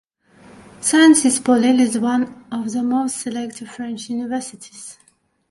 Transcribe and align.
Sciences 0.87 1.39
Po 1.41 1.51
Lille 1.53 1.81
is 1.81 1.99
one 1.99 2.43
of 2.51 2.71
the 2.71 2.81
most 2.81 3.17
selective 3.17 3.67
French 3.69 4.09
universities. 4.09 4.97